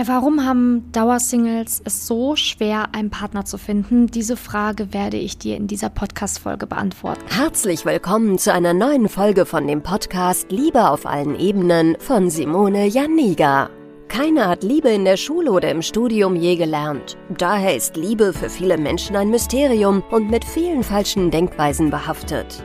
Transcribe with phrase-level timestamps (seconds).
[0.00, 4.06] Ja, warum haben Dauersingles es so schwer, einen Partner zu finden?
[4.06, 7.20] Diese Frage werde ich dir in dieser Podcast-Folge beantworten.
[7.28, 12.86] Herzlich willkommen zu einer neuen Folge von dem Podcast Liebe auf allen Ebenen von Simone
[12.86, 13.68] Janiga.
[14.08, 17.18] Keiner hat Liebe in der Schule oder im Studium je gelernt.
[17.36, 22.64] Daher ist Liebe für viele Menschen ein Mysterium und mit vielen falschen Denkweisen behaftet.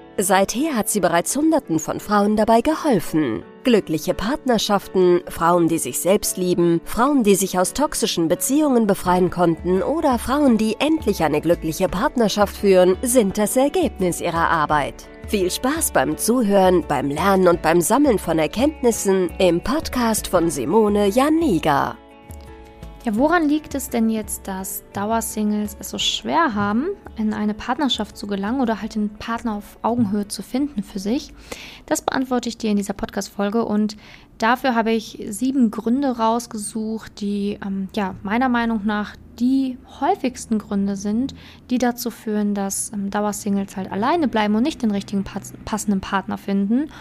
[0.23, 3.43] Seither hat sie bereits Hunderten von Frauen dabei geholfen.
[3.63, 9.83] Glückliche Partnerschaften, Frauen, die sich selbst lieben, Frauen, die sich aus toxischen Beziehungen befreien konnten
[9.83, 15.07] oder Frauen, die endlich eine glückliche Partnerschaft führen, sind das Ergebnis ihrer Arbeit.
[15.27, 21.07] Viel Spaß beim Zuhören, beim Lernen und beim Sammeln von Erkenntnissen im Podcast von Simone
[21.07, 21.97] Janiga.
[23.03, 26.85] Ja, woran liegt es denn jetzt, dass Dauersingles es so schwer haben,
[27.17, 31.33] in eine Partnerschaft zu gelangen oder halt den Partner auf Augenhöhe zu finden für sich?
[31.87, 33.97] Das beantworte ich dir in dieser Podcast-Folge und
[34.37, 40.95] dafür habe ich sieben Gründe rausgesucht, die ähm, ja meiner Meinung nach die häufigsten Gründe
[40.95, 41.33] sind,
[41.71, 46.37] die dazu führen, dass ähm, Dauersingles halt alleine bleiben und nicht den richtigen passenden Partner
[46.37, 46.91] finden.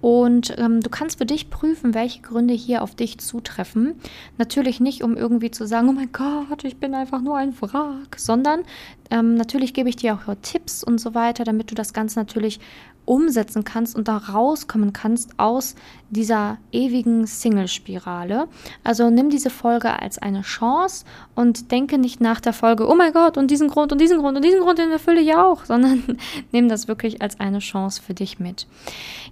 [0.00, 3.94] Und ähm, du kannst für dich prüfen, welche Gründe hier auf dich zutreffen.
[4.36, 8.18] Natürlich nicht, um irgendwie zu sagen, oh mein Gott, ich bin einfach nur ein Wrack,
[8.18, 8.62] sondern
[9.10, 12.60] ähm, natürlich gebe ich dir auch Tipps und so weiter, damit du das Ganze natürlich
[13.08, 15.74] umsetzen kannst und da rauskommen kannst aus
[16.10, 18.48] dieser ewigen Single-Spirale.
[18.84, 23.12] Also nimm diese Folge als eine Chance und denke nicht nach der Folge, oh mein
[23.12, 26.18] Gott, und diesen Grund und diesen Grund und diesen Grund, den erfülle ich auch, sondern
[26.52, 28.66] nimm das wirklich als eine Chance für dich mit.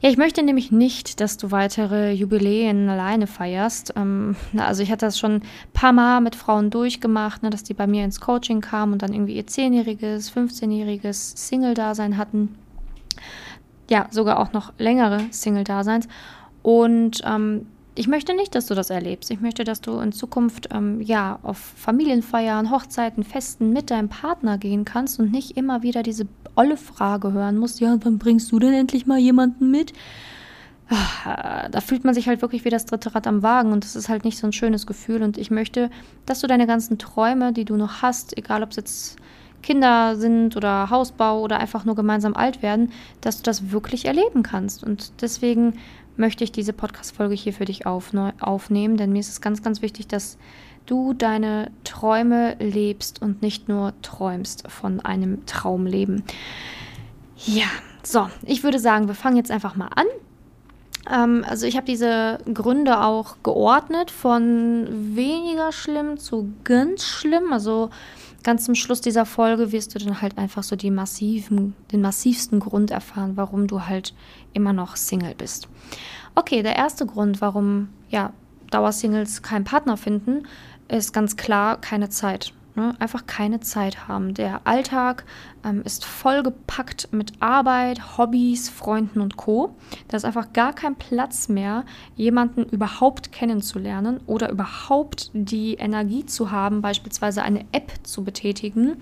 [0.01, 3.95] Ja, ich möchte nämlich nicht, dass du weitere Jubiläen alleine feierst.
[3.97, 7.75] Ähm, also ich hatte das schon ein paar Mal mit Frauen durchgemacht, ne, dass die
[7.75, 12.55] bei mir ins Coaching kamen und dann irgendwie ihr 10-jähriges, 15-jähriges Single-Dasein hatten
[13.89, 16.08] ja, sogar auch noch längere Single-Daseins.
[16.63, 19.30] Und ähm, ich möchte nicht, dass du das erlebst.
[19.30, 24.58] Ich möchte, dass du in Zukunft ähm, ja auf Familienfeiern, Hochzeiten, Festen mit deinem Partner
[24.58, 26.27] gehen kannst und nicht immer wieder diese
[26.57, 27.80] olle Frage hören musst.
[27.80, 29.92] Ja, wann bringst du denn endlich mal jemanden mit?
[30.89, 33.97] Ah, da fühlt man sich halt wirklich wie das dritte Rad am Wagen und das
[33.97, 35.23] ist halt nicht so ein schönes Gefühl.
[35.23, 35.91] Und ich möchte,
[36.27, 39.17] dass du deine ganzen Träume, die du noch hast, egal ob es jetzt
[39.62, 44.42] Kinder sind oder Hausbau oder einfach nur gemeinsam alt werden, dass du das wirklich erleben
[44.42, 44.84] kannst.
[44.84, 45.74] Und deswegen
[46.17, 50.06] möchte ich diese Podcast-Folge hier für dich aufnehmen, denn mir ist es ganz, ganz wichtig,
[50.06, 50.39] dass
[50.86, 56.23] du deine Träume lebst und nicht nur träumst von einem Traumleben.
[57.44, 57.67] Ja,
[58.02, 60.06] so, ich würde sagen, wir fangen jetzt einfach mal an.
[61.12, 64.86] Ähm, also ich habe diese Gründe auch geordnet von
[65.17, 67.52] weniger schlimm zu ganz schlimm.
[67.52, 67.90] Also
[68.46, 72.92] ganz zum Schluss dieser Folge wirst du dann halt einfach so massiven, den massivsten Grund
[72.92, 74.14] erfahren, warum du halt
[74.52, 75.68] immer noch Single bist.
[76.36, 78.33] Okay, der erste Grund, warum ja
[78.70, 80.45] Dauersingles keinen Partner finden,
[80.86, 82.52] ist ganz klar keine Zeit.
[82.77, 82.95] Ne?
[82.98, 84.35] Einfach keine Zeit haben.
[84.35, 85.25] Der Alltag
[85.64, 89.75] ähm, ist vollgepackt mit Arbeit, Hobbys, Freunden und Co.
[90.09, 91.85] Da ist einfach gar kein Platz mehr,
[92.17, 98.98] jemanden überhaupt kennenzulernen oder überhaupt die Energie zu haben, beispielsweise eine App zu betätigen.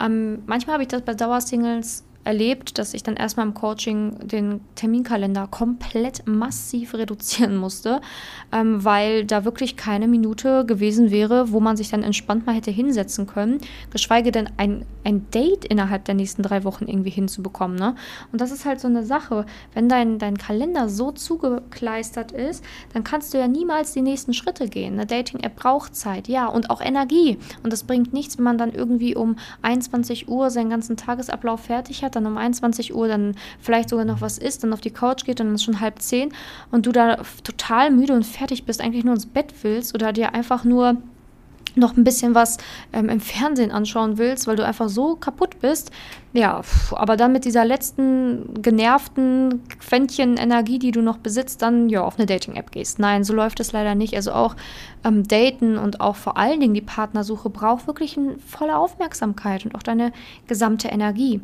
[0.00, 4.60] Ähm, manchmal habe ich das bei Dauersingles erlebt, dass ich dann erstmal im Coaching den
[4.74, 8.00] Terminkalender komplett massiv reduzieren musste,
[8.52, 12.70] ähm, weil da wirklich keine Minute gewesen wäre, wo man sich dann entspannt mal hätte
[12.70, 13.58] hinsetzen können,
[13.90, 17.76] geschweige denn ein, ein Date innerhalb der nächsten drei Wochen irgendwie hinzubekommen.
[17.76, 17.94] Ne?
[18.32, 19.44] Und das ist halt so eine Sache.
[19.74, 24.68] Wenn dein, dein Kalender so zugekleistert ist, dann kannst du ja niemals die nächsten Schritte
[24.68, 24.94] gehen.
[24.94, 27.38] Eine Dating-App braucht Zeit, ja, und auch Energie.
[27.62, 32.02] Und das bringt nichts, wenn man dann irgendwie um 21 Uhr seinen ganzen Tagesablauf fertig
[32.02, 35.24] hat dann um 21 Uhr dann vielleicht sogar noch was isst, dann auf die Couch
[35.24, 36.32] geht und dann ist schon halb zehn
[36.70, 40.34] und du da total müde und fertig bist, eigentlich nur ins Bett willst oder dir
[40.34, 40.96] einfach nur
[41.76, 42.58] noch ein bisschen was
[42.92, 45.90] ähm, im Fernsehen anschauen willst, weil du einfach so kaputt bist.
[46.32, 46.62] Ja,
[46.92, 52.18] aber dann mit dieser letzten genervten Quäntchen Energie, die du noch besitzt, dann ja auf
[52.18, 52.98] eine Dating-App gehst.
[52.98, 54.14] Nein, so läuft es leider nicht.
[54.14, 54.56] Also auch
[55.04, 59.74] ähm, Daten und auch vor allen Dingen die Partnersuche braucht wirklich eine volle Aufmerksamkeit und
[59.74, 60.12] auch deine
[60.46, 61.40] gesamte Energie.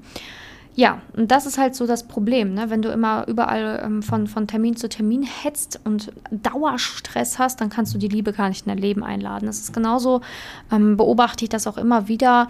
[0.76, 2.70] Ja, und das ist halt so das Problem, ne?
[2.70, 7.70] wenn du immer überall ähm, von, von Termin zu Termin hetzt und Dauerstress hast, dann
[7.70, 9.46] kannst du die Liebe gar nicht in dein Leben einladen.
[9.46, 10.20] Das ist genauso,
[10.70, 12.48] ähm, beobachte ich das auch immer wieder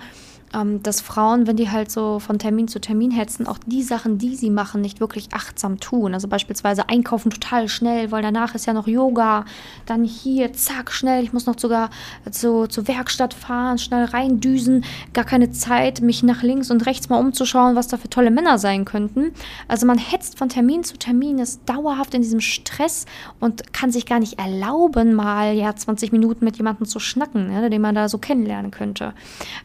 [0.54, 4.18] ähm, dass Frauen, wenn die halt so von Termin zu Termin hetzen, auch die Sachen,
[4.18, 6.14] die sie machen, nicht wirklich achtsam tun.
[6.14, 9.44] Also beispielsweise einkaufen total schnell, weil danach ist ja noch Yoga.
[9.86, 11.22] Dann hier, zack, schnell.
[11.22, 11.90] Ich muss noch sogar
[12.30, 14.84] zu, zur Werkstatt fahren, schnell reindüsen.
[15.12, 18.58] Gar keine Zeit, mich nach links und rechts mal umzuschauen, was da für tolle Männer
[18.58, 19.32] sein könnten.
[19.68, 23.06] Also man hetzt von Termin zu Termin, ist dauerhaft in diesem Stress
[23.38, 27.70] und kann sich gar nicht erlauben, mal ja 20 Minuten mit jemandem zu schnacken, ne,
[27.70, 29.14] den man da so kennenlernen könnte.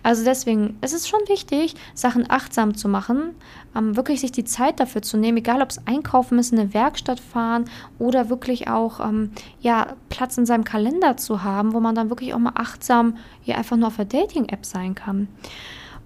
[0.03, 3.35] Also deswegen es ist schon wichtig, Sachen achtsam zu machen,
[3.75, 6.73] ähm, wirklich sich die Zeit dafür zu nehmen, egal ob es einkaufen ist, in eine
[6.73, 7.65] Werkstatt fahren
[7.99, 12.33] oder wirklich auch ähm, ja, Platz in seinem Kalender zu haben, wo man dann wirklich
[12.33, 15.27] auch mal achtsam hier einfach nur auf der Dating-App sein kann.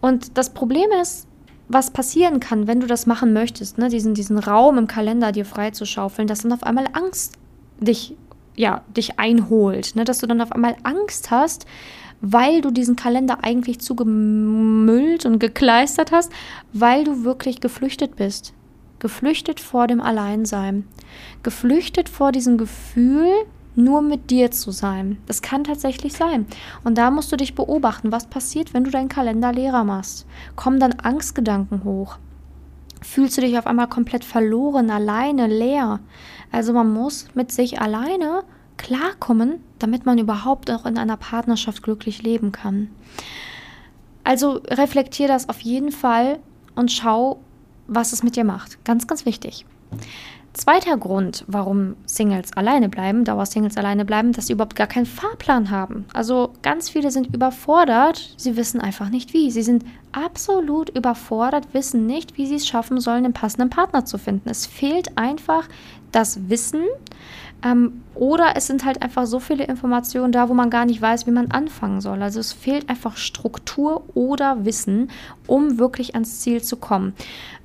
[0.01, 1.27] Und das Problem ist,
[1.67, 5.45] was passieren kann, wenn du das machen möchtest, ne, diesen, diesen Raum im Kalender dir
[5.45, 7.37] freizuschaufeln, dass dann auf einmal Angst
[7.79, 8.15] dich,
[8.55, 11.67] ja, dich einholt, ne, dass du dann auf einmal Angst hast,
[12.21, 16.31] weil du diesen Kalender eigentlich zugemüllt und gekleistert hast,
[16.73, 18.53] weil du wirklich geflüchtet bist.
[18.99, 20.85] Geflüchtet vor dem Alleinsein.
[21.43, 23.29] Geflüchtet vor diesem Gefühl,
[23.75, 25.17] nur mit dir zu sein.
[25.25, 26.45] Das kann tatsächlich sein.
[26.83, 30.25] Und da musst du dich beobachten, was passiert, wenn du deinen Kalender leerer machst.
[30.55, 32.17] Kommen dann Angstgedanken hoch?
[33.01, 36.01] Fühlst du dich auf einmal komplett verloren, alleine, leer?
[36.51, 38.43] Also man muss mit sich alleine
[38.79, 42.89] klarkommen, damit man überhaupt auch in einer Partnerschaft glücklich leben kann.
[44.23, 46.39] Also reflektier das auf jeden Fall
[46.75, 47.39] und schau,
[47.87, 48.83] was es mit dir macht.
[48.85, 49.65] Ganz, ganz wichtig.
[50.53, 55.69] Zweiter Grund, warum Singles alleine bleiben, Dauersingles alleine bleiben, dass sie überhaupt gar keinen Fahrplan
[55.69, 56.05] haben.
[56.13, 59.51] Also ganz viele sind überfordert, sie wissen einfach nicht wie.
[59.51, 64.17] Sie sind absolut überfordert, wissen nicht, wie sie es schaffen sollen, einen passenden Partner zu
[64.17, 64.49] finden.
[64.49, 65.67] Es fehlt einfach
[66.11, 66.83] das Wissen,
[67.63, 71.25] ähm, oder es sind halt einfach so viele Informationen da, wo man gar nicht weiß,
[71.25, 72.21] wie man anfangen soll.
[72.21, 75.09] Also es fehlt einfach Struktur oder Wissen,
[75.47, 77.13] um wirklich ans Ziel zu kommen.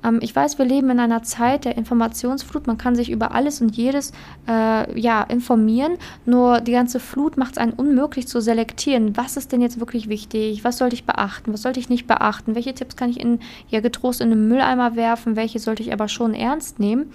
[0.03, 2.67] Ähm, ich weiß, wir leben in einer Zeit der Informationsflut.
[2.67, 4.11] Man kann sich über alles und jedes
[4.47, 5.97] äh, ja, informieren.
[6.25, 9.17] Nur die ganze Flut macht es einen unmöglich zu selektieren.
[9.17, 10.63] Was ist denn jetzt wirklich wichtig?
[10.63, 11.53] Was sollte ich beachten?
[11.53, 12.55] Was sollte ich nicht beachten?
[12.55, 13.39] Welche Tipps kann ich in,
[13.69, 15.35] ja, getrost in den Mülleimer werfen?
[15.35, 17.11] Welche sollte ich aber schon ernst nehmen?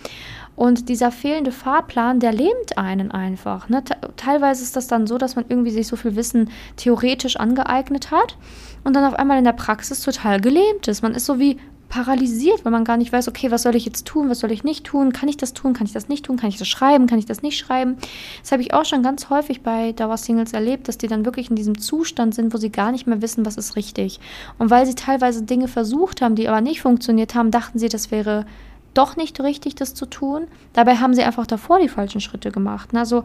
[0.56, 3.68] Und dieser fehlende Fahrplan, der lähmt einen einfach.
[3.68, 3.82] Ne?
[4.16, 8.36] Teilweise ist das dann so, dass man irgendwie sich so viel Wissen theoretisch angeeignet hat
[8.84, 11.02] und dann auf einmal in der Praxis total gelähmt ist.
[11.02, 11.58] Man ist so wie
[11.90, 14.64] paralysiert, weil man gar nicht weiß, okay, was soll ich jetzt tun, was soll ich
[14.64, 17.06] nicht tun, kann ich das tun, kann ich das nicht tun, kann ich das schreiben,
[17.06, 17.96] kann ich das nicht schreiben.
[18.40, 21.56] Das habe ich auch schon ganz häufig bei Dauersingles erlebt, dass die dann wirklich in
[21.56, 24.20] diesem Zustand sind, wo sie gar nicht mehr wissen, was ist richtig.
[24.58, 28.10] Und weil sie teilweise Dinge versucht haben, die aber nicht funktioniert haben, dachten sie, das
[28.10, 28.46] wäre
[28.94, 30.46] doch nicht richtig, das zu tun.
[30.72, 32.90] Dabei haben sie einfach davor die falschen Schritte gemacht.
[32.94, 33.24] Also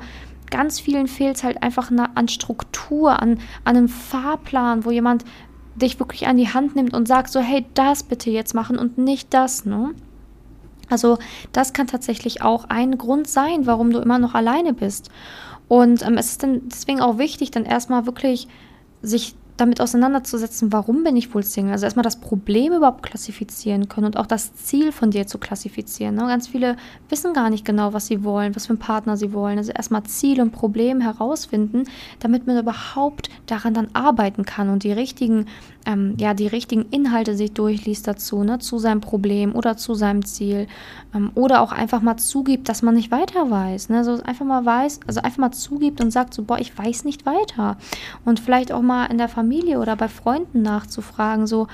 [0.52, 5.26] ganz vielen fehlt es halt einfach an Struktur, an, an einem Fahrplan, wo jemand
[5.76, 8.98] dich wirklich an die Hand nimmt und sagt so, hey, das bitte jetzt machen und
[8.98, 9.94] nicht das, ne?
[10.90, 11.18] Also
[11.52, 15.10] das kann tatsächlich auch ein Grund sein, warum du immer noch alleine bist.
[15.68, 18.48] Und ähm, es ist dann deswegen auch wichtig, dann erstmal wirklich
[19.02, 21.72] sich damit auseinanderzusetzen, warum bin ich wohl Single?
[21.72, 26.16] Also erstmal das Problem überhaupt klassifizieren können und auch das Ziel von dir zu klassifizieren.
[26.16, 26.28] Ne?
[26.28, 26.75] Ganz viele
[27.10, 29.57] wissen gar nicht genau, was sie wollen, was für einen Partner sie wollen.
[29.57, 31.84] Also erstmal Ziel und Problem herausfinden,
[32.19, 35.46] damit man überhaupt daran dann arbeiten kann und die richtigen,
[35.86, 38.60] ähm, ja, die richtigen Inhalte sich durchliest dazu, ne?
[38.60, 40.68] zu seinem Problem oder zu seinem Ziel.
[41.13, 43.88] Ähm, oder auch einfach mal zugibt, dass man nicht weiter weiß.
[43.88, 44.00] Ne?
[44.00, 47.26] Also einfach mal weiß, also einfach mal zugibt und sagt so, boah, ich weiß nicht
[47.26, 47.78] weiter.
[48.26, 51.68] Und vielleicht auch mal in der Familie Familie oder bei Freunden nachzufragen, so,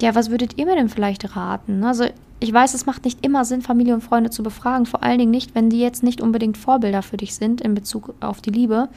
[0.00, 1.84] ja, was würdet ihr mir denn vielleicht raten?
[1.84, 2.06] Also
[2.40, 5.30] ich weiß, es macht nicht immer Sinn, Familie und Freunde zu befragen, vor allen Dingen
[5.30, 8.88] nicht, wenn die jetzt nicht unbedingt Vorbilder für dich sind in Bezug auf die Liebe.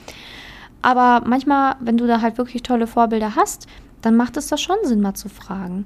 [0.81, 3.67] Aber manchmal, wenn du da halt wirklich tolle Vorbilder hast,
[4.01, 5.85] dann macht es da schon Sinn, mal zu fragen.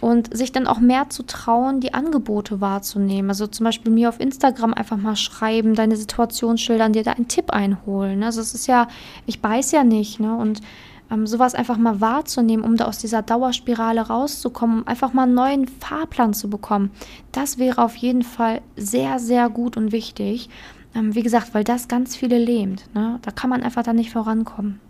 [0.00, 3.28] Und sich dann auch mehr zu trauen, die Angebote wahrzunehmen.
[3.30, 7.28] Also zum Beispiel mir auf Instagram einfach mal schreiben, deine Situation schildern, dir da einen
[7.28, 8.22] Tipp einholen.
[8.22, 8.88] Also es ist ja,
[9.26, 10.34] ich weiß ja nicht, ne?
[10.36, 10.62] Und
[11.10, 15.34] ähm, sowas einfach mal wahrzunehmen, um da aus dieser Dauerspirale rauszukommen, um einfach mal einen
[15.34, 16.90] neuen Fahrplan zu bekommen.
[17.32, 20.48] Das wäre auf jeden Fall sehr, sehr gut und wichtig.
[20.94, 22.84] Ähm, wie gesagt, weil das ganz viele lähmt.
[22.94, 23.18] Ne?
[23.22, 24.80] Da kann man einfach dann nicht vorankommen.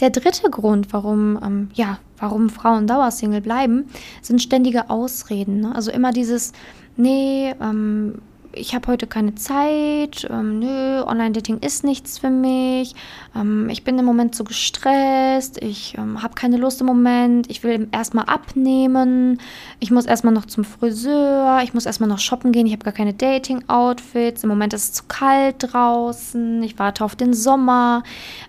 [0.00, 3.86] Der dritte Grund, warum, ähm, ja, warum Frauen Dauersingle bleiben,
[4.20, 5.60] sind ständige Ausreden.
[5.60, 5.74] Ne?
[5.74, 6.52] Also immer dieses,
[6.96, 8.16] nee, ähm,
[8.54, 12.94] ich habe heute keine Zeit, ähm, nö, Online-Dating ist nichts für mich,
[13.34, 17.62] ähm, ich bin im Moment so gestresst, ich ähm, habe keine Lust im Moment, ich
[17.62, 19.40] will erstmal abnehmen,
[19.80, 22.92] ich muss erstmal noch zum Friseur, ich muss erstmal noch shoppen gehen, ich habe gar
[22.92, 28.02] keine Dating-Outfits, im Moment ist es zu kalt draußen, ich warte auf den Sommer.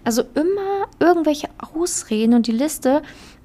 [0.03, 3.01] Also immer irgendwelche Ausreden und die Liste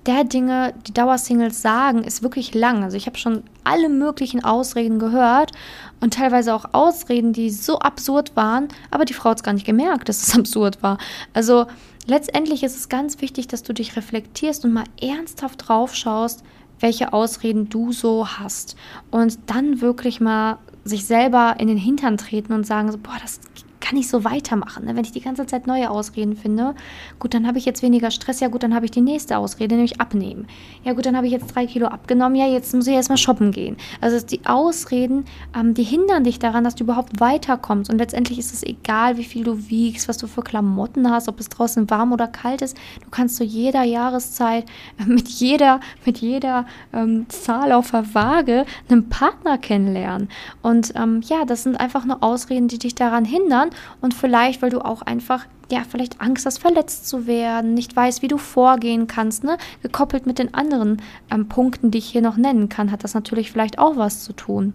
[0.06, 2.82] der Dinge, die Dauersingles sagen, ist wirklich lang.
[2.82, 5.52] Also ich habe schon alle möglichen Ausreden gehört
[6.00, 9.66] und teilweise auch Ausreden, die so absurd waren, aber die Frau hat es gar nicht
[9.66, 10.98] gemerkt, dass es absurd war.
[11.34, 11.66] Also
[12.06, 16.42] letztendlich ist es ganz wichtig, dass du dich reflektierst und mal ernsthaft drauf schaust,
[16.80, 18.76] welche Ausreden du so hast.
[19.10, 23.40] Und dann wirklich mal sich selber in den Hintern treten und sagen, so, boah, das
[23.80, 24.84] kann ich so weitermachen.
[24.84, 24.96] Ne?
[24.96, 26.74] Wenn ich die ganze Zeit neue Ausreden finde,
[27.18, 28.40] gut, dann habe ich jetzt weniger Stress.
[28.40, 30.46] Ja, gut, dann habe ich die nächste Ausrede, nämlich abnehmen.
[30.84, 32.36] Ja, gut, dann habe ich jetzt drei Kilo abgenommen.
[32.36, 33.76] Ja, jetzt muss ich erstmal shoppen gehen.
[34.00, 35.24] Also die Ausreden,
[35.56, 37.90] ähm, die hindern dich daran, dass du überhaupt weiterkommst.
[37.90, 41.40] Und letztendlich ist es egal, wie viel du wiegst, was du für Klamotten hast, ob
[41.40, 42.76] es draußen warm oder kalt ist.
[43.02, 44.64] Du kannst zu jeder Jahreszeit
[44.98, 50.28] äh, mit jeder, mit jeder ähm, Zahl auf der Waage einen Partner kennenlernen.
[50.62, 53.67] Und ähm, ja, das sind einfach nur Ausreden, die dich daran hindern
[54.00, 58.22] und vielleicht, weil du auch einfach ja, vielleicht Angst hast, verletzt zu werden, nicht weißt,
[58.22, 59.58] wie du vorgehen kannst, ne?
[59.82, 63.52] Gekoppelt mit den anderen ähm, Punkten, die ich hier noch nennen kann, hat das natürlich
[63.52, 64.72] vielleicht auch was zu tun.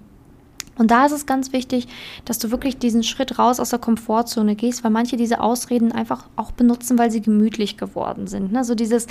[0.75, 1.87] Und da ist es ganz wichtig,
[2.25, 6.27] dass du wirklich diesen Schritt raus aus der Komfortzone gehst, weil manche diese Ausreden einfach
[6.35, 8.51] auch benutzen, weil sie gemütlich geworden sind.
[8.51, 8.63] Ne?
[8.63, 9.07] So dieses,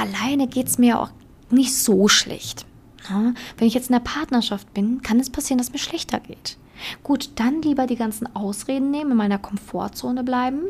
[0.00, 1.10] alleine geht es mir auch
[1.50, 2.64] nicht so schlecht.
[3.10, 3.34] Ne?
[3.58, 6.56] Wenn ich jetzt in der Partnerschaft bin, kann es passieren, dass mir schlechter geht.
[7.02, 10.62] Gut, dann lieber die ganzen Ausreden nehmen, in meiner Komfortzone bleiben.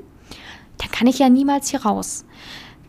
[0.78, 2.24] Dann kann ich ja niemals hier raus.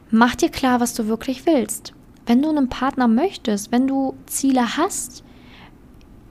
[0.09, 1.93] Mach dir klar, was du wirklich willst.
[2.25, 5.23] Wenn du einen Partner möchtest, wenn du Ziele hast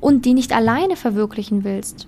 [0.00, 2.06] und die nicht alleine verwirklichen willst,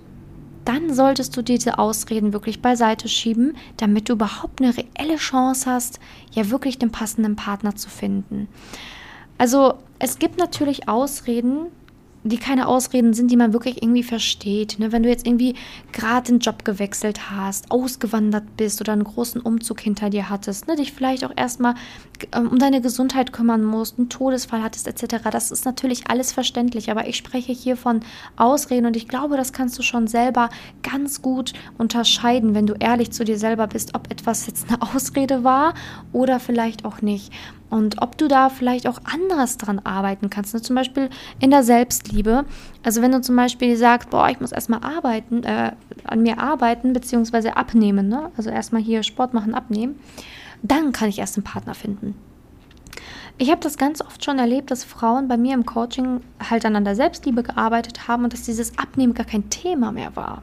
[0.65, 5.99] dann solltest du diese Ausreden wirklich beiseite schieben, damit du überhaupt eine reelle Chance hast,
[6.31, 8.47] ja wirklich den passenden Partner zu finden.
[9.37, 11.67] Also es gibt natürlich Ausreden,
[12.25, 14.79] die keine Ausreden sind, die man wirklich irgendwie versteht.
[14.79, 14.91] Ne?
[14.91, 15.55] Wenn du jetzt irgendwie
[15.91, 20.75] gerade den Job gewechselt hast, ausgewandert bist oder einen großen Umzug hinter dir hattest, ne?
[20.75, 21.75] dich vielleicht auch erstmal
[22.31, 26.89] ähm, um deine Gesundheit kümmern musst, einen Todesfall hattest etc., das ist natürlich alles verständlich.
[26.89, 27.99] Aber ich spreche hier von
[28.37, 30.49] Ausreden und ich glaube, das kannst du schon selber
[30.81, 35.43] ganz gut unterscheiden, wenn du ehrlich zu dir selber bist, ob etwas jetzt eine Ausrede
[35.43, 35.75] war
[36.11, 37.31] oder vielleicht auch nicht
[37.69, 40.53] und ob du da vielleicht auch anders dran arbeiten kannst.
[40.53, 40.61] Ne?
[40.61, 42.45] Zum Beispiel in der Selbstliebe.
[42.83, 45.71] Also wenn du zum Beispiel sagst, boah, ich muss erstmal arbeiten, äh,
[46.03, 48.31] an mir arbeiten, beziehungsweise abnehmen, ne?
[48.37, 49.99] also erstmal hier Sport machen, abnehmen,
[50.61, 52.15] dann kann ich erst einen Partner finden.
[53.37, 56.85] Ich habe das ganz oft schon erlebt, dass Frauen bei mir im Coaching halt an
[56.85, 60.41] der Selbstliebe gearbeitet haben und dass dieses Abnehmen gar kein Thema mehr war.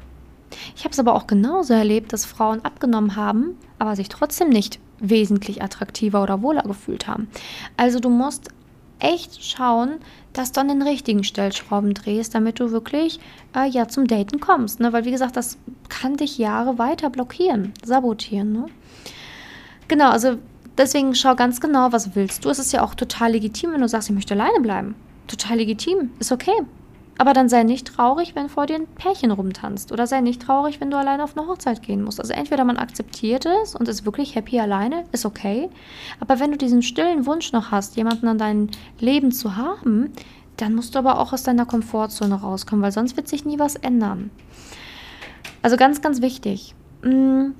[0.76, 4.78] Ich habe es aber auch genauso erlebt, dass Frauen abgenommen haben, aber sich trotzdem nicht
[5.02, 7.28] wesentlich attraktiver oder wohler gefühlt haben.
[7.76, 8.48] Also du musst
[8.98, 9.98] echt schauen,
[10.32, 13.20] dass du an den richtigen Stellschrauben drehst, damit du wirklich
[13.54, 14.80] äh, ja zum Daten kommst.
[14.80, 14.92] Ne?
[14.92, 18.52] Weil wie gesagt, das kann dich Jahre weiter blockieren, sabotieren.
[18.52, 18.66] Ne?
[19.88, 20.38] Genau, also
[20.78, 22.48] deswegen schau ganz genau, was willst du.
[22.48, 24.94] Es ist ja auch total legitim, wenn du sagst, ich möchte alleine bleiben.
[25.26, 26.62] Total legitim, ist okay.
[27.18, 29.92] Aber dann sei nicht traurig, wenn vor dir ein Pärchen rumtanzt.
[29.92, 32.20] Oder sei nicht traurig, wenn du alleine auf eine Hochzeit gehen musst.
[32.20, 35.68] Also entweder man akzeptiert es und ist wirklich happy alleine, ist okay.
[36.20, 40.12] Aber wenn du diesen stillen Wunsch noch hast, jemanden an deinem Leben zu haben,
[40.56, 43.76] dann musst du aber auch aus deiner Komfortzone rauskommen, weil sonst wird sich nie was
[43.76, 44.30] ändern.
[45.62, 46.74] Also ganz, ganz wichtig.
[47.02, 47.54] Hm,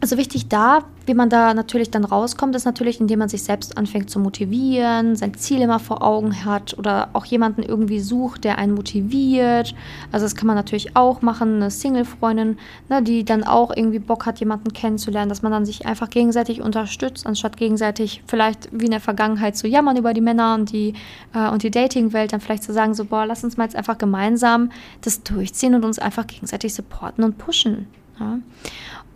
[0.00, 3.76] also wichtig da, wie man da natürlich dann rauskommt, ist natürlich, indem man sich selbst
[3.76, 8.58] anfängt zu motivieren, sein Ziel immer vor Augen hat oder auch jemanden irgendwie sucht, der
[8.58, 9.74] einen motiviert.
[10.12, 14.26] Also das kann man natürlich auch machen, eine Single-Freundin, ne, die dann auch irgendwie Bock
[14.26, 18.92] hat, jemanden kennenzulernen, dass man dann sich einfach gegenseitig unterstützt, anstatt gegenseitig vielleicht wie in
[18.92, 20.94] der Vergangenheit zu jammern über die Männer und die,
[21.34, 24.70] äh, die Dating-Welt, dann vielleicht zu sagen, so, boah, lass uns mal jetzt einfach gemeinsam
[25.00, 27.88] das durchziehen und uns einfach gegenseitig supporten und pushen.
[28.20, 28.38] Ja?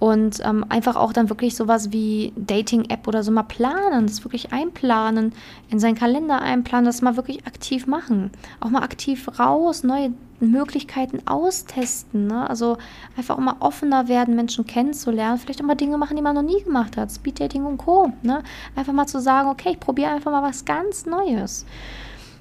[0.03, 4.53] Und ähm, einfach auch dann wirklich sowas wie Dating-App oder so mal planen, das wirklich
[4.53, 5.33] einplanen,
[5.71, 8.33] in seinen Kalender einplanen, das mal wirklich aktiv machen.
[8.59, 12.27] Auch mal aktiv raus, neue Möglichkeiten austesten.
[12.27, 12.51] Ne?
[12.51, 12.79] Also
[13.17, 16.65] einfach mal offener werden, Menschen kennenzulernen, vielleicht auch mal Dinge machen, die man noch nie
[16.65, 17.13] gemacht hat.
[17.13, 18.13] Speeddating und Co.
[18.23, 18.43] Ne?
[18.75, 21.65] Einfach mal zu sagen, okay, ich probiere einfach mal was ganz Neues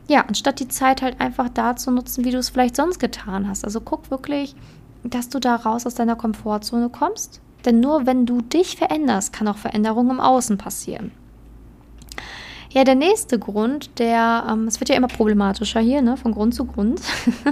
[0.08, 3.48] ja, anstatt die Zeit halt einfach da zu nutzen, wie du es vielleicht sonst getan
[3.48, 3.64] hast.
[3.64, 4.56] Also guck wirklich,
[5.04, 9.48] dass du da raus aus deiner Komfortzone kommst denn nur wenn du dich veränderst, kann
[9.48, 11.12] auch Veränderung im Außen passieren.
[12.74, 16.56] Ja, der nächste Grund, der, ähm, es wird ja immer problematischer hier, ne, von Grund
[16.56, 17.02] zu Grund,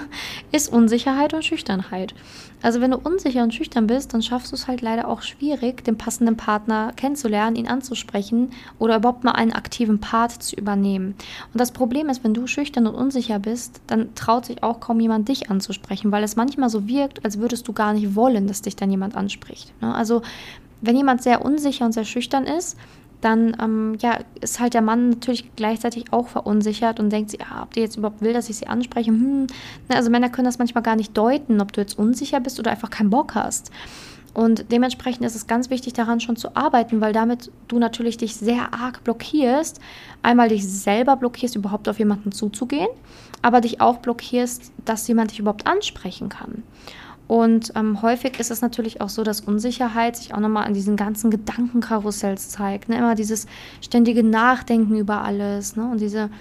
[0.54, 2.16] ist Unsicherheit und Schüchternheit.
[2.62, 5.84] Also wenn du unsicher und schüchtern bist, dann schaffst du es halt leider auch schwierig,
[5.84, 11.16] den passenden Partner kennenzulernen, ihn anzusprechen oder überhaupt mal einen aktiven Part zu übernehmen.
[11.54, 15.02] Und das Problem ist, wenn du schüchtern und unsicher bist, dann traut sich auch kaum
[15.02, 18.62] jemand dich anzusprechen, weil es manchmal so wirkt, als würdest du gar nicht wollen, dass
[18.62, 19.74] dich dann jemand anspricht.
[19.82, 19.94] Ne?
[19.94, 20.22] Also
[20.82, 22.78] wenn jemand sehr unsicher und sehr schüchtern ist,
[23.22, 27.64] dann ähm, ja, ist halt der Mann natürlich gleichzeitig auch verunsichert und denkt sich, ah,
[27.64, 29.12] ob die jetzt überhaupt will, dass ich sie anspreche.
[29.12, 29.48] Hm.
[29.90, 32.72] Ne, also Männer können das manchmal gar nicht deuten, ob du jetzt unsicher bist oder
[32.72, 33.72] einfach keinen Bock hast.
[34.34, 38.36] Und dementsprechend ist es ganz wichtig, daran schon zu arbeiten, weil damit du natürlich dich
[38.36, 39.82] sehr arg blockierst.
[40.22, 42.90] Einmal dich selber blockierst, überhaupt auf jemanden zuzugehen,
[43.42, 46.64] aber dich auch blockierst, dass jemand dich überhaupt ansprechen kann.
[47.30, 50.96] Und ähm, häufig ist es natürlich auch so, dass Unsicherheit sich auch nochmal an diesen
[50.96, 52.90] ganzen Gedankenkarussells zeigt.
[52.90, 52.98] Ne?
[52.98, 53.46] Immer dieses
[53.82, 55.88] ständige Nachdenken über alles ne?
[55.92, 56.32] und diese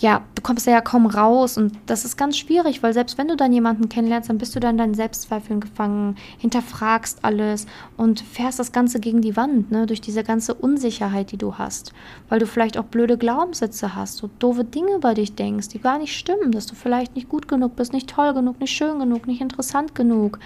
[0.00, 3.36] ja, du kommst ja kaum raus und das ist ganz schwierig, weil selbst wenn du
[3.36, 8.72] dann jemanden kennenlernst, dann bist du dann deinen Selbstzweifeln gefangen, hinterfragst alles und fährst das
[8.72, 11.92] Ganze gegen die Wand, ne, durch diese ganze Unsicherheit, die du hast,
[12.28, 15.98] weil du vielleicht auch blöde Glaubenssätze hast, so doofe Dinge über dich denkst, die gar
[15.98, 19.28] nicht stimmen, dass du vielleicht nicht gut genug bist, nicht toll genug, nicht schön genug,
[19.28, 20.40] nicht interessant genug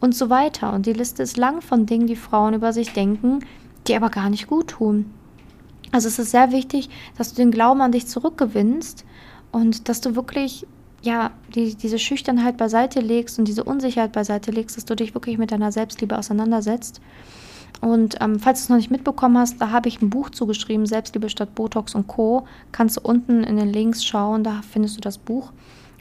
[0.00, 0.72] und so weiter.
[0.72, 3.40] Und die Liste ist lang von Dingen, die Frauen über sich denken,
[3.88, 5.06] die aber gar nicht gut tun.
[5.92, 9.04] Also es ist sehr wichtig, dass du den Glauben an dich zurückgewinnst
[9.52, 10.66] und dass du wirklich
[11.02, 15.36] ja, die, diese Schüchternheit beiseite legst und diese Unsicherheit beiseite legst, dass du dich wirklich
[15.36, 17.00] mit deiner Selbstliebe auseinandersetzt.
[17.80, 20.86] Und ähm, falls du es noch nicht mitbekommen hast, da habe ich ein Buch zugeschrieben,
[20.86, 22.46] Selbstliebe statt Botox und Co.
[22.70, 25.52] Kannst du unten in den Links schauen, da findest du das Buch.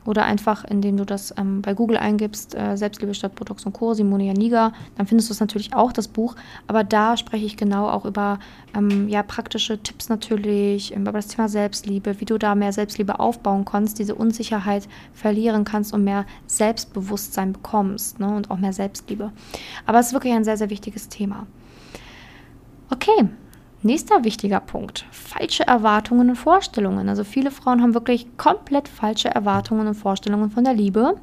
[0.03, 3.93] Oder einfach, indem du das ähm, bei Google eingibst, äh, Selbstliebe statt Botox und Co.,
[3.93, 6.35] Simone Janiga, dann findest du es natürlich auch, das Buch.
[6.67, 8.39] Aber da spreche ich genau auch über
[8.75, 13.19] ähm, ja, praktische Tipps natürlich, ähm, über das Thema Selbstliebe, wie du da mehr Selbstliebe
[13.19, 19.31] aufbauen kannst, diese Unsicherheit verlieren kannst und mehr Selbstbewusstsein bekommst ne, und auch mehr Selbstliebe.
[19.85, 21.45] Aber es ist wirklich ein sehr, sehr wichtiges Thema.
[22.89, 23.29] Okay,
[23.83, 27.09] Nächster wichtiger Punkt, falsche Erwartungen und Vorstellungen.
[27.09, 31.15] Also viele Frauen haben wirklich komplett falsche Erwartungen und Vorstellungen von der Liebe.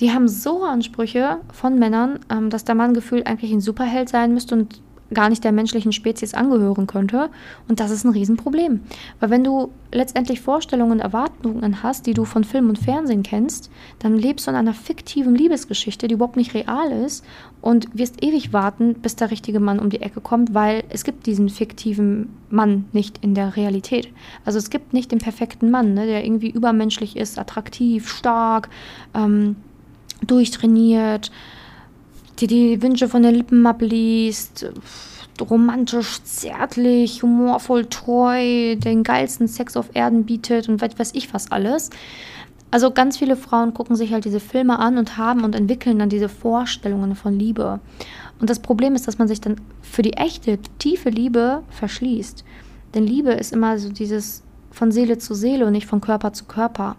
[0.00, 4.34] Die haben so Ansprüche von Männern, ähm, dass der Mann gefühlt eigentlich ein Superheld sein
[4.34, 4.80] müsste und
[5.14, 7.30] gar nicht der menschlichen Spezies angehören könnte.
[7.68, 8.80] Und das ist ein Riesenproblem.
[9.20, 13.70] Weil wenn du letztendlich Vorstellungen und Erwartungen hast, die du von Film und Fernsehen kennst,
[13.98, 17.24] dann lebst du in einer fiktiven Liebesgeschichte, die überhaupt nicht real ist
[17.60, 21.26] und wirst ewig warten, bis der richtige Mann um die Ecke kommt, weil es gibt
[21.26, 24.08] diesen fiktiven Mann nicht in der Realität.
[24.44, 28.68] Also es gibt nicht den perfekten Mann, ne, der irgendwie übermenschlich ist, attraktiv, stark,
[29.14, 29.56] ähm,
[30.26, 31.30] durchtrainiert,
[32.38, 34.66] dir die Wünsche von den Lippen abliest,
[35.40, 41.50] romantisch, zärtlich, humorvoll, treu, den geilsten Sex auf Erden bietet und was weiß ich was
[41.50, 41.90] alles.
[42.70, 46.08] Also ganz viele Frauen gucken sich halt diese Filme an und haben und entwickeln dann
[46.08, 47.80] diese Vorstellungen von Liebe.
[48.40, 52.44] Und das Problem ist, dass man sich dann für die echte, tiefe Liebe verschließt.
[52.94, 56.46] Denn Liebe ist immer so dieses von Seele zu Seele und nicht von Körper zu
[56.46, 56.96] Körper.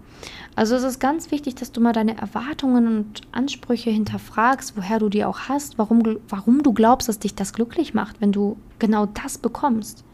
[0.56, 5.10] Also es ist ganz wichtig, dass du mal deine Erwartungen und Ansprüche hinterfragst, woher du
[5.10, 9.08] die auch hast, warum, warum du glaubst, dass dich das glücklich macht, wenn du genau
[9.08, 10.06] das bekommst.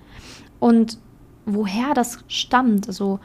[0.59, 0.97] Und
[1.45, 3.19] woher das stammt, also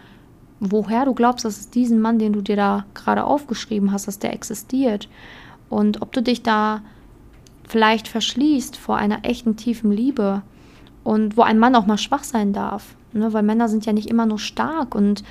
[0.61, 4.19] woher du glaubst, dass es diesen Mann, den du dir da gerade aufgeschrieben hast, dass
[4.19, 5.09] der existiert.
[5.71, 6.83] Und ob du dich da
[7.69, 10.43] vielleicht verschließt vor einer echten tiefen Liebe
[11.03, 12.97] und wo ein Mann auch mal schwach sein darf.
[13.15, 13.33] Ne?
[13.33, 15.25] Weil Männer sind ja nicht immer nur stark und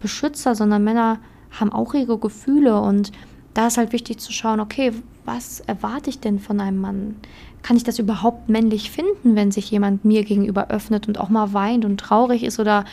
[0.00, 1.18] Beschützer, sondern Männer
[1.50, 3.12] haben auch ihre Gefühle und
[3.54, 4.92] da ist halt wichtig zu schauen, okay,
[5.24, 7.16] was erwarte ich denn von einem Mann?
[7.62, 11.52] Kann ich das überhaupt männlich finden, wenn sich jemand mir gegenüber öffnet und auch mal
[11.52, 12.58] weint und traurig ist?
[12.58, 12.84] Oder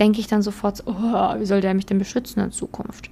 [0.00, 0.92] denke ich dann sofort, oh,
[1.38, 3.10] wie soll der mich denn beschützen in Zukunft?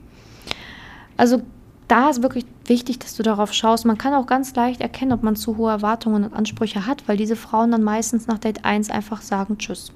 [1.16, 1.42] Also
[1.88, 3.86] da ist wirklich wichtig, dass du darauf schaust.
[3.86, 7.16] Man kann auch ganz leicht erkennen, ob man zu hohe Erwartungen und Ansprüche hat, weil
[7.16, 9.90] diese Frauen dann meistens nach Date 1 einfach sagen Tschüss.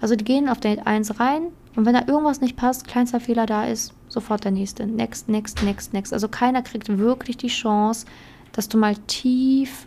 [0.00, 3.46] Also die gehen auf Date 1 rein und wenn da irgendwas nicht passt, kleinster Fehler
[3.46, 4.86] da ist, sofort der nächste.
[4.86, 6.12] Next, next, next, next.
[6.12, 8.06] Also keiner kriegt wirklich die Chance,
[8.52, 9.86] dass du mal tief,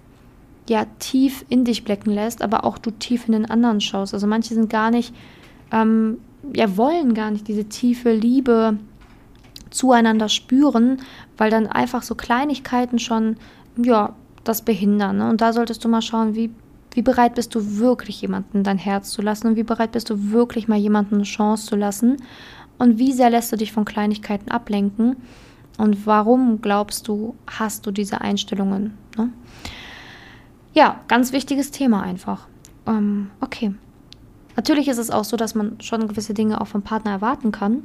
[0.68, 4.14] ja, tief in dich blecken lässt, aber auch du tief in den anderen schaust.
[4.14, 5.14] Also manche sind gar nicht,
[5.72, 6.18] ähm,
[6.54, 8.78] ja, wollen gar nicht diese tiefe Liebe
[9.76, 11.02] zueinander spüren,
[11.38, 13.38] weil dann einfach so Kleinigkeiten schon,
[13.78, 15.18] ja, das behindern.
[15.18, 15.30] Ne?
[15.30, 16.52] Und da solltest du mal schauen, wie,
[16.92, 20.32] wie bereit bist du wirklich jemanden dein Herz zu lassen und wie bereit bist du
[20.32, 22.18] wirklich mal jemanden eine Chance zu lassen
[22.78, 25.18] und wie sehr lässt du dich von Kleinigkeiten ablenken
[25.78, 28.98] und warum glaubst du, hast du diese Einstellungen?
[29.18, 29.30] Ne?
[30.74, 32.48] Ja, ganz wichtiges Thema einfach.
[32.86, 33.74] Ähm, okay.
[34.56, 37.84] Natürlich ist es auch so, dass man schon gewisse Dinge auch vom Partner erwarten kann.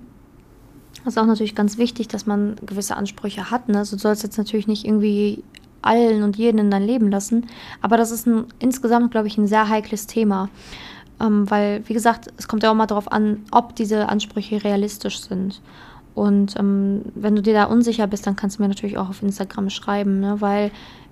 [1.04, 3.68] Das ist auch natürlich ganz wichtig, dass man gewisse Ansprüche hat.
[3.68, 3.78] Ne?
[3.78, 5.42] Also du sollst jetzt natürlich nicht irgendwie
[5.82, 7.46] allen und jeden in dein Leben lassen.
[7.80, 10.50] Aber das ist ein, insgesamt, glaube ich, ein sehr heikles Thema.
[11.20, 15.20] Ähm, weil, wie gesagt, es kommt ja auch mal darauf an, ob diese Ansprüche realistisch
[15.20, 15.62] sind.
[16.14, 19.22] Und ähm, wenn du dir da unsicher bist, dann kannst du mir natürlich auch auf
[19.22, 20.40] Instagram schreiben, ne?
[20.40, 20.70] weil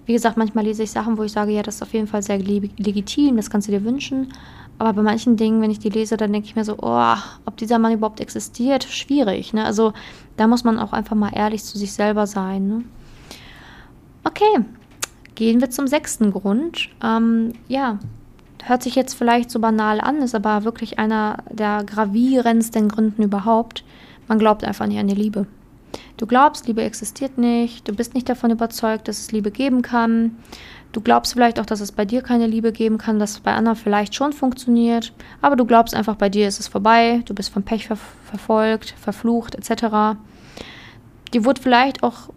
[0.08, 2.22] Wie gesagt, manchmal lese ich Sachen, wo ich sage, ja, das ist auf jeden Fall
[2.22, 4.32] sehr legitim, das kannst du dir wünschen.
[4.78, 7.14] Aber bei manchen Dingen, wenn ich die lese, dann denke ich mir so, oh,
[7.44, 9.52] ob dieser Mann überhaupt existiert, schwierig.
[9.52, 9.64] Ne?
[9.64, 9.92] Also
[10.36, 12.68] da muss man auch einfach mal ehrlich zu sich selber sein.
[12.68, 12.84] Ne?
[14.22, 14.64] Okay,
[15.34, 16.90] gehen wir zum sechsten Grund.
[17.02, 17.98] Ähm, ja,
[18.62, 23.84] hört sich jetzt vielleicht so banal an, ist aber wirklich einer der gravierendsten Gründen überhaupt.
[24.28, 25.46] Man glaubt einfach nicht an die Liebe.
[26.16, 30.36] Du glaubst, Liebe existiert nicht, du bist nicht davon überzeugt, dass es Liebe geben kann.
[30.92, 33.52] Du glaubst vielleicht auch, dass es bei dir keine Liebe geben kann, dass es bei
[33.52, 37.50] anderen vielleicht schon funktioniert, aber du glaubst einfach, bei dir ist es vorbei, du bist
[37.50, 40.18] vom Pech ver verfolgt, verflucht etc.
[41.32, 42.30] Dir wurde vielleicht auch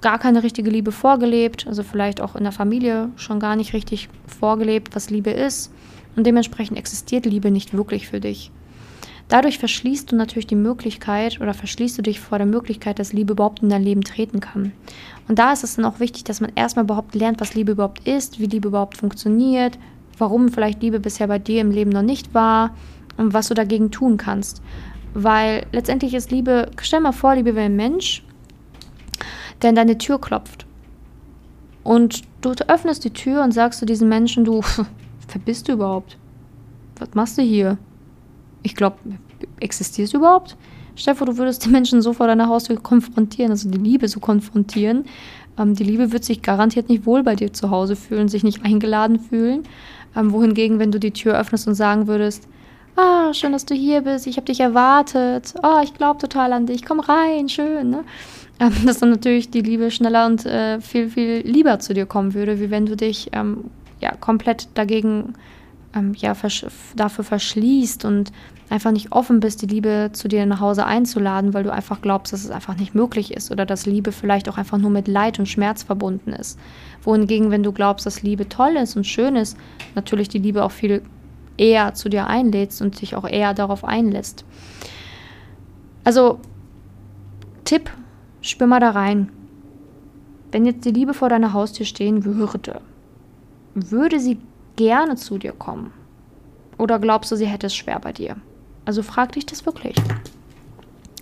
[0.00, 4.08] gar keine richtige Liebe vorgelebt, also vielleicht auch in der Familie schon gar nicht richtig
[4.26, 5.72] vorgelebt, was Liebe ist.
[6.16, 8.50] Und dementsprechend existiert Liebe nicht wirklich für dich.
[9.28, 13.34] Dadurch verschließt du natürlich die Möglichkeit oder verschließt du dich vor der Möglichkeit, dass Liebe
[13.34, 14.72] überhaupt in dein Leben treten kann.
[15.28, 18.08] Und da ist es dann auch wichtig, dass man erstmal überhaupt lernt, was Liebe überhaupt
[18.08, 19.78] ist, wie Liebe überhaupt funktioniert,
[20.16, 22.74] warum vielleicht Liebe bisher bei dir im Leben noch nicht war
[23.18, 24.62] und was du dagegen tun kannst.
[25.12, 28.24] Weil letztendlich ist Liebe, stell mal vor, Liebe wäre ein Mensch,
[29.60, 30.64] der an deine Tür klopft.
[31.84, 34.62] Und du öffnest die Tür und sagst zu diesem Menschen, du,
[35.32, 36.16] wer bist du überhaupt?
[36.98, 37.76] Was machst du hier?
[38.62, 38.96] Ich glaube,
[39.60, 40.56] existierst du überhaupt?
[40.96, 45.04] Vor, du würdest den Menschen so vor deiner Haustür konfrontieren, also die Liebe so konfrontieren.
[45.56, 48.64] Ähm, die Liebe wird sich garantiert nicht wohl bei dir zu Hause fühlen, sich nicht
[48.64, 49.62] eingeladen fühlen.
[50.16, 52.48] Ähm, wohingegen, wenn du die Tür öffnest und sagen würdest,
[52.96, 56.66] ah, schön, dass du hier bist, ich habe dich erwartet, ah, ich glaube total an
[56.66, 58.04] dich, komm rein, schön, ne?
[58.60, 62.34] ähm, dass dann natürlich die Liebe schneller und äh, viel, viel lieber zu dir kommen
[62.34, 63.64] würde, wie wenn du dich ähm,
[64.00, 65.34] ja, komplett dagegen
[65.94, 68.32] ähm, ja, versch dafür verschließt und
[68.70, 72.32] einfach nicht offen bist, die Liebe zu dir nach Hause einzuladen, weil du einfach glaubst,
[72.32, 75.38] dass es einfach nicht möglich ist oder dass Liebe vielleicht auch einfach nur mit Leid
[75.38, 76.58] und Schmerz verbunden ist.
[77.02, 79.56] Wohingegen, wenn du glaubst, dass Liebe toll ist und schön ist,
[79.94, 81.02] natürlich die Liebe auch viel
[81.56, 84.44] eher zu dir einlädst und dich auch eher darauf einlässt.
[86.04, 86.40] Also,
[87.64, 87.90] Tipp
[88.40, 89.30] Spür mal da rein.
[90.52, 92.80] Wenn jetzt die Liebe vor deiner Haustür stehen würde,
[93.74, 94.38] würde sie
[94.78, 95.92] gerne zu dir kommen?
[96.78, 98.36] Oder glaubst du, sie hätte es schwer bei dir?
[98.84, 99.96] Also frag dich das wirklich.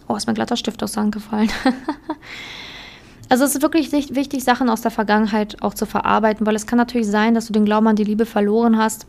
[0.06, 1.50] Oh, ist mir glatter Stift aus der Hand gefallen.
[3.28, 6.76] also es ist wirklich wichtig, Sachen aus der Vergangenheit auch zu verarbeiten, weil es kann
[6.76, 9.06] natürlich sein, dass du den Glauben an die Liebe verloren hast.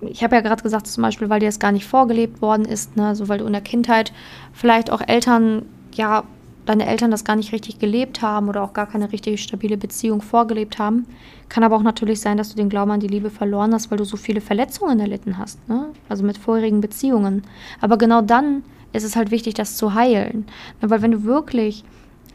[0.00, 2.96] Ich habe ja gerade gesagt, zum Beispiel, weil dir das gar nicht vorgelebt worden ist,
[2.96, 3.06] ne?
[3.06, 4.12] also weil du in der Kindheit
[4.52, 6.24] vielleicht auch Eltern ja
[6.66, 10.22] deine Eltern das gar nicht richtig gelebt haben oder auch gar keine richtig stabile Beziehung
[10.22, 11.06] vorgelebt haben.
[11.48, 13.98] Kann aber auch natürlich sein, dass du den Glauben an die Liebe verloren hast, weil
[13.98, 15.88] du so viele Verletzungen erlitten hast, ne?
[16.08, 17.42] also mit vorherigen Beziehungen.
[17.80, 20.46] Aber genau dann ist es halt wichtig, das zu heilen.
[20.80, 21.84] Ne, weil wenn du wirklich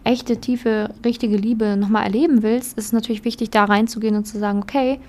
[0.04, 4.40] echte, tiefe, richtige Liebe nochmal erleben willst, ist es natürlich wichtig, da reinzugehen und zu
[4.40, 5.00] sagen, okay,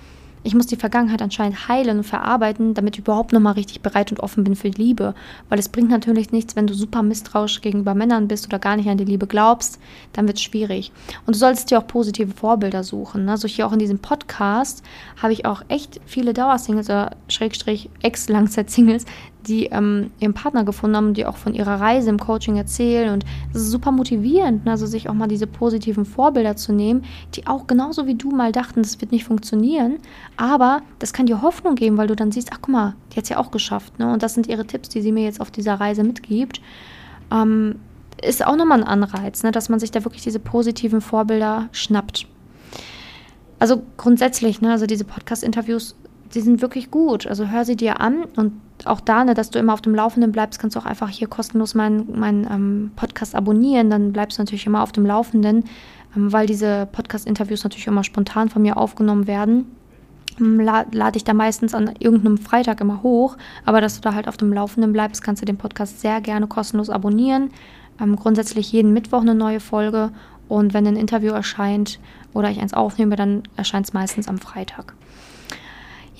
[0.43, 4.19] ich muss die Vergangenheit anscheinend heilen und verarbeiten, damit ich überhaupt nochmal richtig bereit und
[4.19, 5.13] offen bin für die Liebe.
[5.49, 8.89] Weil es bringt natürlich nichts, wenn du super misstrauisch gegenüber Männern bist oder gar nicht
[8.89, 9.79] an die Liebe glaubst,
[10.13, 10.91] dann wird es schwierig.
[11.25, 13.29] Und du solltest dir auch positive Vorbilder suchen.
[13.29, 14.83] Also hier auch in diesem Podcast
[15.21, 19.05] habe ich auch echt viele Dauersingles oder Schrägstrich Ex-Langzeit-Singles,
[19.47, 23.11] die ähm, ihren Partner gefunden haben, die auch von ihrer Reise im Coaching erzählen.
[23.13, 24.71] Und es ist super motivierend, ne?
[24.71, 27.03] also sich auch mal diese positiven Vorbilder zu nehmen,
[27.35, 29.99] die auch genauso wie du mal dachten, das wird nicht funktionieren.
[30.37, 33.23] Aber das kann dir Hoffnung geben, weil du dann siehst, ach guck mal, die hat
[33.23, 33.99] es ja auch geschafft.
[33.99, 34.11] Ne?
[34.11, 36.61] Und das sind ihre Tipps, die sie mir jetzt auf dieser Reise mitgibt.
[37.31, 37.75] Ähm,
[38.23, 39.51] ist auch nochmal ein Anreiz, ne?
[39.51, 42.27] dass man sich da wirklich diese positiven Vorbilder schnappt.
[43.57, 45.95] Also grundsätzlich, ne, also diese Podcast-Interviews
[46.33, 47.27] sie sind wirklich gut.
[47.27, 48.53] Also hör sie dir an und
[48.87, 51.27] auch da, ne, dass du immer auf dem Laufenden bleibst, kannst du auch einfach hier
[51.27, 53.89] kostenlos meinen mein, ähm, Podcast abonnieren.
[53.89, 55.65] Dann bleibst du natürlich immer auf dem Laufenden,
[56.15, 59.65] ähm, weil diese Podcast-Interviews natürlich immer spontan von mir aufgenommen werden.
[60.39, 64.27] Ähm, lade ich da meistens an irgendeinem Freitag immer hoch, aber dass du da halt
[64.27, 67.49] auf dem Laufenden bleibst, kannst du den Podcast sehr gerne kostenlos abonnieren.
[67.99, 70.11] Ähm, grundsätzlich jeden Mittwoch eine neue Folge
[70.47, 71.99] und wenn ein Interview erscheint
[72.33, 74.93] oder ich eins aufnehme, dann erscheint es meistens am Freitag.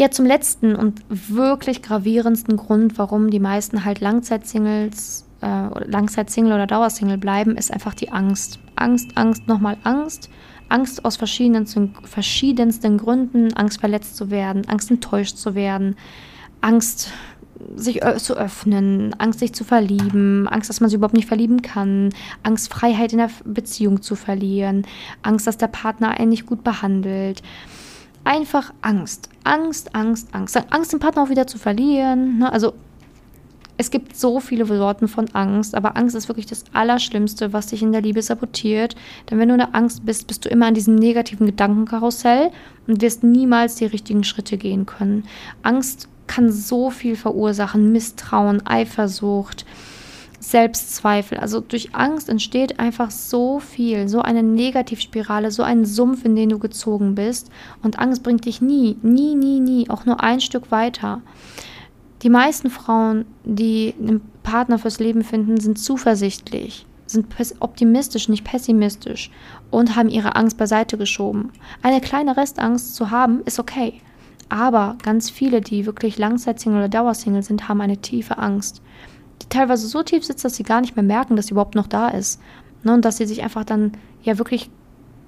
[0.02, 5.46] Ja, zum letzten und wirklich gravierendsten Grund, warum die meisten halt Langzeitsingles, äh,
[5.88, 8.58] Langzeitsingle oder Dauersingle bleiben, ist einfach die Angst.
[8.76, 10.32] Angst, Angst, nochmal Angst.
[10.70, 13.54] Angst aus verschiedensten, verschiedensten Gründen.
[13.54, 15.96] Angst, verletzt zu werden, Angst, enttäuscht zu werden,
[16.62, 17.12] Angst,
[17.76, 22.10] sich zu öffnen, Angst, sich zu verlieben, Angst, dass man sich überhaupt nicht verlieben kann,
[22.42, 24.88] Angst, Freiheit in der Beziehung zu verlieren,
[25.22, 27.44] Angst, dass der Partner einen nicht gut behandelt
[28.24, 29.30] einfach Angst.
[29.44, 30.58] Angst, Angst, Angst.
[30.70, 32.40] Angst, den Partner auch wieder zu verlieren.
[32.40, 32.52] Ne?
[32.52, 32.74] Also
[33.82, 37.82] Es gibt so viele Sorten von Angst, aber Angst ist wirklich das Allerschlimmste, was dich
[37.82, 38.96] in der Liebe sabotiert.
[39.28, 42.52] Denn wenn du in der Angst bist, bist du immer an diesem negativen Gedankenkarussell
[42.86, 45.24] und wirst niemals die richtigen Schritte gehen können.
[45.64, 49.66] Angst kann so viel verursachen, Misstrauen, Eifersucht,
[50.42, 51.38] Selbstzweifel.
[51.38, 56.50] Also durch Angst entsteht einfach so viel, so eine Negativspirale, so ein Sumpf, in den
[56.50, 57.50] du gezogen bist.
[57.84, 61.22] Und Angst bringt dich nie, nie, nie, nie, auch nur ein Stück weiter.
[62.24, 67.28] Die meisten Frauen, die einen Partner fürs Leben finden, sind zuversichtlich, sind
[67.60, 69.30] optimistisch, nicht pessimistisch
[69.70, 71.52] und haben ihre Angst beiseite geschoben.
[71.84, 74.02] Eine kleine Restangst zu haben, ist okay.
[74.50, 78.82] Aber ganz viele, die wirklich Langzeitsingle oder Dauersingle sind, haben eine tiefe Angst.
[79.42, 81.88] Die teilweise so tief sitzt, dass sie gar nicht mehr merken, dass sie überhaupt noch
[81.88, 82.40] da ist.
[82.84, 84.70] Ne, und dass sie sich einfach dann ja wirklich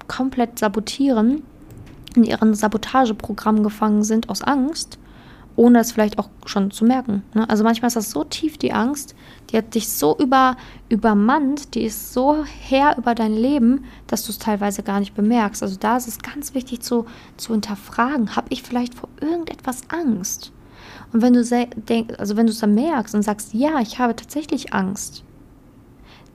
[0.08, 1.42] komplett sabotieren,
[2.14, 4.98] in ihrem Sabotageprogramm gefangen sind aus Angst
[5.56, 7.22] ohne es vielleicht auch schon zu merken.
[7.34, 7.48] Ne?
[7.48, 9.14] Also manchmal ist das so tief, die Angst,
[9.50, 10.56] die hat dich so über,
[10.88, 15.62] übermannt, die ist so her über dein Leben, dass du es teilweise gar nicht bemerkst.
[15.62, 20.52] Also da ist es ganz wichtig zu, zu hinterfragen, habe ich vielleicht vor irgendetwas Angst?
[21.14, 24.16] Und wenn du denk, also wenn du es dann merkst und sagst, ja, ich habe
[24.16, 25.22] tatsächlich Angst,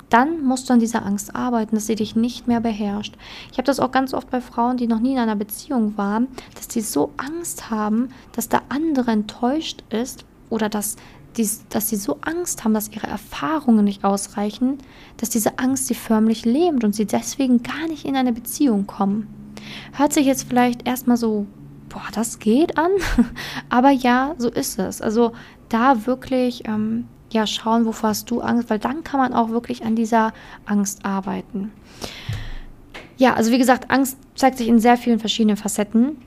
[0.10, 3.16] dann musst du an dieser Angst arbeiten, dass sie dich nicht mehr beherrscht.
[3.52, 6.30] Ich habe das auch ganz oft bei Frauen, die noch nie in einer Beziehung waren,
[6.56, 10.96] dass die so Angst haben, dass der andere enttäuscht ist oder dass,
[11.36, 14.78] die, dass sie so Angst haben, dass ihre Erfahrungen nicht ausreichen,
[15.18, 19.28] dass diese Angst sie förmlich lähmt und sie deswegen gar nicht in eine Beziehung kommen.
[19.92, 21.48] Hört sich jetzt vielleicht erstmal so,
[21.90, 22.92] boah, das geht an,
[23.70, 25.02] aber ja, so ist es.
[25.02, 25.34] Also
[25.70, 29.84] da wirklich ähm, ja schauen, wovor hast du Angst, weil dann kann man auch wirklich
[29.84, 30.34] an dieser
[30.66, 31.72] Angst arbeiten.
[33.18, 36.18] Ja, also wie gesagt, Angst zeigt sich in sehr vielen verschiedenen Facetten.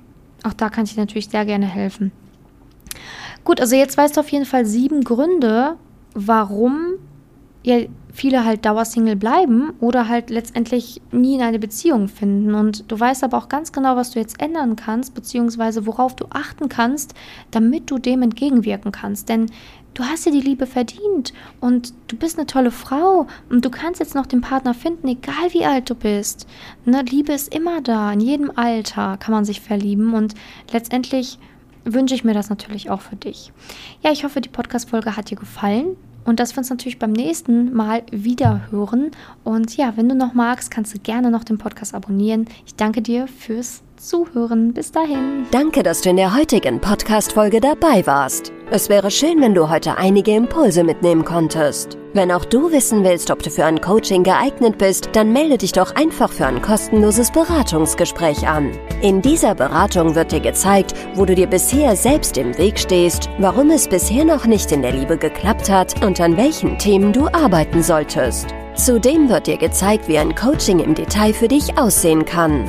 [0.44, 2.12] Auch da kann ich natürlich sehr gerne helfen.
[3.44, 5.76] Gut, also jetzt weißt du auf jeden Fall sieben Gründe,
[6.14, 6.98] warum
[7.62, 7.78] ja,
[8.12, 12.54] viele halt Dauersingle bleiben oder halt letztendlich nie in eine Beziehung finden.
[12.54, 16.26] Und du weißt aber auch ganz genau, was du jetzt ändern kannst, beziehungsweise worauf du
[16.30, 17.14] achten kannst,
[17.50, 19.28] damit du dem entgegenwirken kannst.
[19.28, 19.46] Denn
[19.94, 24.00] du hast dir die Liebe verdient und du bist eine tolle Frau und du kannst
[24.00, 26.46] jetzt noch den Partner finden, egal wie alt du bist.
[26.84, 30.34] Ne, Liebe ist immer da, in jedem Alter kann man sich verlieben und
[30.70, 31.38] letztendlich
[31.84, 33.52] wünsche ich mir das natürlich auch für dich.
[34.02, 37.72] Ja, ich hoffe, die Podcast-Folge hat dir gefallen und dass wir uns natürlich beim nächsten
[37.72, 39.10] Mal wieder hören.
[39.44, 42.46] Und ja, wenn du noch magst, kannst du gerne noch den Podcast abonnieren.
[42.66, 44.74] Ich danke dir fürs Zuhören.
[44.74, 45.46] Bis dahin.
[45.52, 48.52] Danke, dass du in der heutigen Podcast-Folge dabei warst.
[48.70, 51.96] Es wäre schön, wenn du heute einige Impulse mitnehmen konntest.
[52.12, 55.72] Wenn auch du wissen willst, ob du für ein Coaching geeignet bist, dann melde dich
[55.72, 58.72] doch einfach für ein kostenloses Beratungsgespräch an.
[59.02, 63.70] In dieser Beratung wird dir gezeigt, wo du dir bisher selbst im Weg stehst, warum
[63.70, 67.82] es bisher noch nicht in der Liebe geklappt hat und an welchen Themen du arbeiten
[67.82, 68.48] solltest.
[68.74, 72.68] Zudem wird dir gezeigt, wie ein Coaching im Detail für dich aussehen kann.